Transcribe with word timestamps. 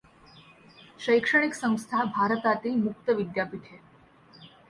शैक्षणिक 0.99 1.53
संस्था 1.53 2.03
भारतातील 2.03 2.75
मुक्त 2.75 3.09
विद्यापीठे. 3.09 3.79